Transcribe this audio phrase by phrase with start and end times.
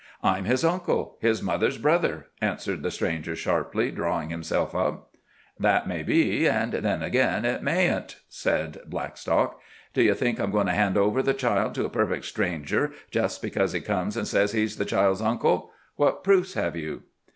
[0.23, 5.13] "I'm his uncle, his mother's brother," answered the stranger sharply, drawing himself up.
[5.59, 9.59] "That may be, an' then again, it mayn't," said Blackstock.
[9.93, 13.43] "Do you think I'm goin' to hand over the child to a perfect stranger, just
[13.43, 15.69] because he comes and says he's the child's uncle?
[15.97, 17.03] What proofs have you?"